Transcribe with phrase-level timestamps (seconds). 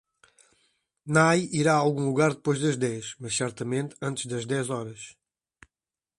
[1.15, 5.01] Nai irá a algum lugar depois das dez, mas certamente antes das dez horas.